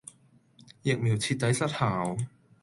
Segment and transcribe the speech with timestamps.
[0.81, 2.17] 疫苗徹底失效